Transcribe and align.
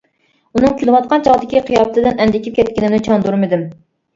ئۇنىڭ 0.55 0.71
كۈلۈۋاتقان 0.79 1.25
چاغدىكى 1.27 1.61
قىياپىتىدىن 1.67 2.25
ئەندىكىپ 2.25 2.59
كەتكىنىمنى 2.59 3.03
چاندۇرمىدىم. 3.11 3.69